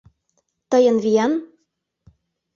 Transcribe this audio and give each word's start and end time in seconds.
—Тыйын 0.69 0.97
виян? 1.03 1.33